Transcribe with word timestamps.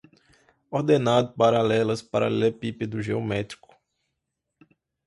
ordenado, 0.71 1.31
paralelas, 1.35 2.01
paralelepípedo, 2.01 3.03
geométrico 3.03 3.77